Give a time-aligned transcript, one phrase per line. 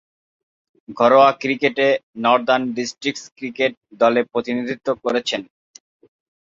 [0.97, 1.87] ঘরোয়া ক্রিকেটে
[2.23, 5.41] Northern Districts cricket দলে প্রতিনিধিত্ব করছেন।